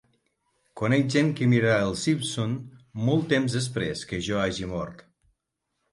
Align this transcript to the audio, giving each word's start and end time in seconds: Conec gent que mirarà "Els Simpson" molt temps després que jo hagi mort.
Conec 0.79 1.11
gent 1.15 1.27
que 1.39 1.49
mirarà 1.51 1.75
"Els 1.89 2.07
Simpson" 2.09 2.57
molt 3.11 3.29
temps 3.35 3.59
després 3.59 4.05
que 4.13 4.23
jo 4.29 4.41
hagi 4.47 4.71
mort. 4.77 5.05